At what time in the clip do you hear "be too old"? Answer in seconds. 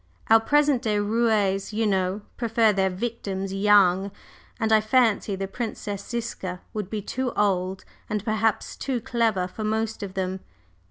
6.89-7.85